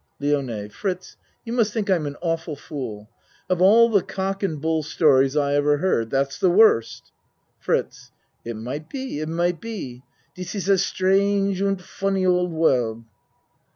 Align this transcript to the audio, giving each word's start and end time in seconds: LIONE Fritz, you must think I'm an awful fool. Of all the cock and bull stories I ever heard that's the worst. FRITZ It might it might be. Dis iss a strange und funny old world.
LIONE 0.19 0.69
Fritz, 0.69 1.15
you 1.45 1.53
must 1.53 1.71
think 1.71 1.87
I'm 1.87 2.07
an 2.07 2.15
awful 2.23 2.55
fool. 2.55 3.11
Of 3.47 3.61
all 3.61 3.87
the 3.87 4.01
cock 4.01 4.41
and 4.41 4.59
bull 4.59 4.81
stories 4.81 5.37
I 5.37 5.53
ever 5.53 5.77
heard 5.77 6.09
that's 6.09 6.39
the 6.39 6.49
worst. 6.49 7.11
FRITZ 7.59 8.09
It 8.43 8.55
might 8.55 8.87
it 8.95 9.29
might 9.29 9.61
be. 9.61 10.01
Dis 10.33 10.55
iss 10.55 10.67
a 10.69 10.79
strange 10.79 11.61
und 11.61 11.79
funny 11.83 12.25
old 12.25 12.51
world. 12.51 13.03